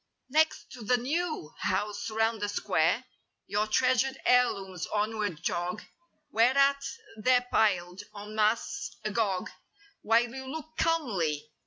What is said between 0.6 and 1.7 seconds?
to the new(?)